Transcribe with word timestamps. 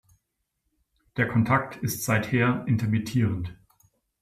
Der 1.15 1.27
Kontakt 1.27 1.75
ist 1.83 2.03
seither 2.05 2.65
intermittierend. 2.67 3.55